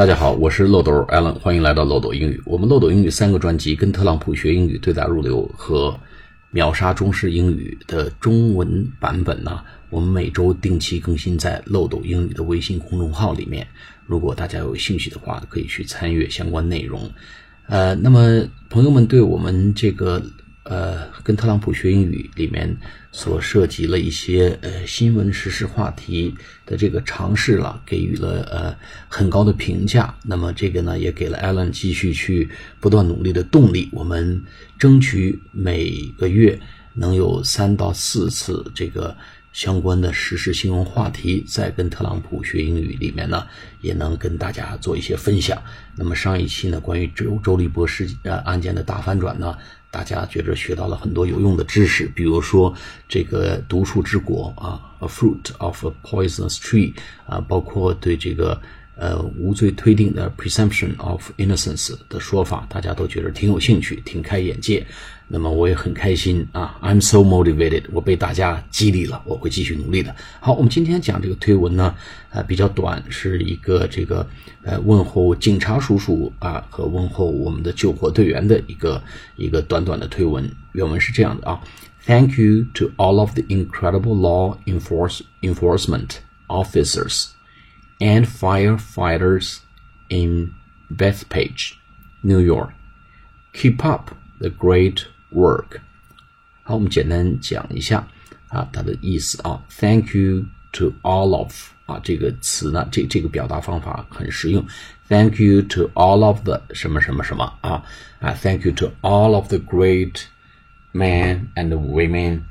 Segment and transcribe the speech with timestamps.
[0.00, 2.40] 大家好，我是漏斗 Allen，欢迎来到漏斗英语。
[2.46, 5.94] 我们漏斗英语三个专辑跟特朗普学英语对答入流和
[6.50, 9.60] 秒杀中式英语的中文版本呢，
[9.90, 13.66] 我们每周定期更新在漏斗英语的微信公众号里面。
[14.06, 17.10] 如果大家有兴趣的话，可以去参阅相关内容。
[17.66, 20.22] 呃，那么朋友们对我们这个。
[20.62, 22.76] 呃，跟特朗普学英语里面
[23.12, 26.34] 所涉及了一些呃新闻时事话题
[26.66, 28.76] 的这个尝试了，给予了呃
[29.08, 30.14] 很高的评价。
[30.22, 32.48] 那么这个呢，也给了 Alan 继续去
[32.80, 33.88] 不断努力的动力。
[33.92, 34.42] 我们
[34.78, 36.58] 争取每个月
[36.94, 39.16] 能有三到四次这个。
[39.52, 43.46] 相关的时事新闻话题，在跟特朗普学英语里面呢，
[43.80, 45.60] 也能跟大家做一些分享。
[45.96, 49.56] 那么上一期呢，关于周周立波事呃案件的大反转呢，
[49.90, 52.74] 大家觉着学到了很多有用的知识，比如说
[53.08, 56.94] 这个毒树之果啊，a fruit of a poisonous tree
[57.26, 58.60] 啊，包括对这个。
[59.00, 64.86] 呃，无罪推定的 presumption of innocence 的说法，大家都觉得挺有兴趣，挺开眼界。
[65.26, 70.14] 那么我也很开心啊，I'm so motivated，我被大家激励了，我会继续努力的。
[70.38, 71.94] 好，我们今天讲这个推文呢，
[72.28, 74.28] 呃，比较短，是一个这个
[74.64, 79.02] 呃问候警察叔叔啊和问候我们的救火队员的一个
[79.36, 80.46] 一个短短的推文。
[80.72, 81.58] 原文是这样的啊
[82.04, 86.16] ，Thank you to all of the incredible law enforce enforcement
[86.48, 87.28] officers.
[87.99, 89.59] and firefighters
[90.09, 90.53] in
[90.91, 91.75] Bethpage,
[92.21, 92.71] New York.
[93.53, 95.81] Keep up the great work.
[96.63, 98.07] 好，我们简单讲一下
[98.49, 99.63] 啊，它的意思啊。
[99.69, 101.53] Thank you to all of
[101.85, 104.65] 啊，这个词呢，这这个表达方法很实用。
[105.07, 107.83] Thank you to all of the 什么什么什么啊
[108.19, 108.33] 啊！
[108.33, 110.23] Thank you to all of the great
[110.93, 112.41] men and women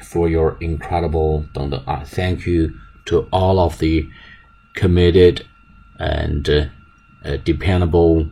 [0.00, 2.02] for your incredible 等等啊。
[2.06, 2.70] Thank you
[3.04, 4.06] to all of the
[4.74, 5.42] committed
[5.98, 6.48] and
[7.24, 8.28] uh, dependable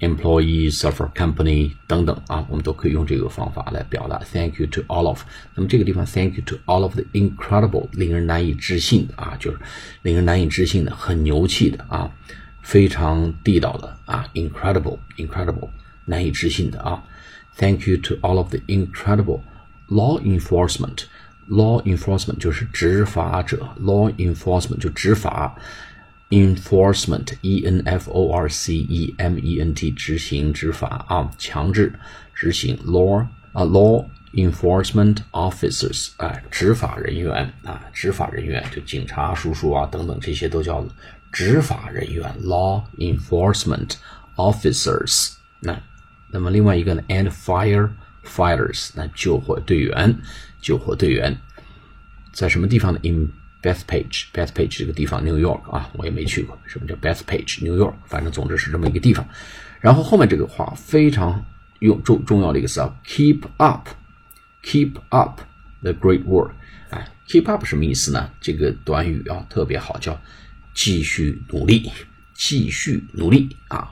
[0.00, 4.18] employees of our company 等等啊，我们都可以用这个方法来表达。
[4.32, 5.22] Thank you to all of。
[5.54, 9.58] 那么这个地方，Thank you to all of the incredible，令人难以置信的啊，就是
[10.02, 12.08] 令人难以置信的，很牛气的啊，
[12.62, 15.68] 非常地道的啊，incredible，incredible，
[16.04, 17.02] 难以置信的啊。
[17.56, 19.40] Thank you to all of the incredible
[19.88, 21.06] law enforcement。
[21.49, 25.55] Law enforcement 就是执法者，law enforcement 就执法
[26.29, 31.93] ，enforcement，e n f o r c e m e n t 执行执法啊，强制
[32.33, 33.19] 执行，law
[33.51, 40.83] 啊，law enforcement officers 哎，执法人员啊，执法人员就警察叔叔啊等等这些都叫
[41.31, 43.95] 执法人员，law enforcement
[44.37, 45.77] officers 那
[46.31, 47.89] 那么另外一个呢，and fire
[48.25, 50.15] Fighters，那救火队员。
[50.61, 51.37] 救火队员
[52.31, 53.29] 在什么地方呢？In
[53.61, 56.57] Bethpage，Bethpage 这个地方，New York 啊，我也没去过。
[56.65, 59.27] 什么叫 Bethpage？New York，反正总之是这么一个地方。
[59.81, 61.43] 然后后面这个话非常
[61.79, 65.41] 用重重要的一个词啊，keep up，keep up
[65.81, 66.51] the great work。
[66.89, 68.29] 哎，keep up 什么意思呢？
[68.39, 70.17] 这个短语啊特别好，叫
[70.73, 71.91] 继续努力，
[72.33, 73.91] 继续努力啊，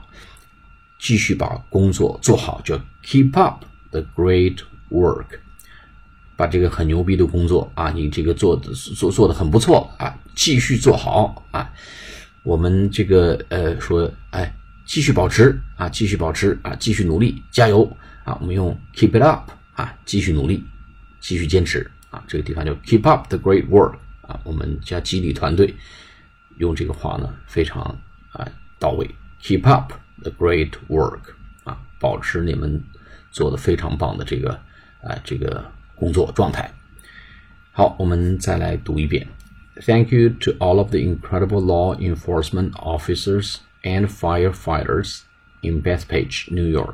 [0.98, 4.58] 继续把工作做好，叫 keep up the great
[4.90, 5.26] work。
[6.34, 11.70] 把这个很牛逼的工作啊，你这个做的做做的很不错啊，继续做好啊。
[12.42, 14.52] 我们这个呃说，哎，
[14.84, 17.84] 继续保持啊，继续保持啊，继续努力，加油
[18.24, 18.36] 啊。
[18.40, 20.64] 我们用 keep it up 啊，继续努力，
[21.20, 22.24] 继续坚持啊。
[22.26, 24.40] 这个地方就 keep up the great work 啊。
[24.42, 25.72] 我们加激励团队，
[26.56, 27.82] 用这个话呢非常
[28.32, 28.48] 啊
[28.80, 29.08] 到位。
[29.40, 29.92] keep up
[30.22, 31.20] the great work
[31.62, 32.82] 啊，保持你们
[33.31, 34.51] 做的非常棒的这个
[35.01, 35.63] 啊这个。
[35.99, 36.71] 工作状态。
[37.71, 39.27] 好，我们再来读一遍。
[39.81, 45.21] Thank you to all of the incredible law enforcement officers and firefighters
[45.61, 46.93] in Bethpage, New York.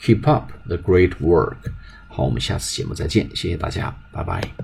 [0.00, 1.56] Keep up the great work.
[2.08, 4.56] 好，我们下次节目再见，谢谢大家，拜拜。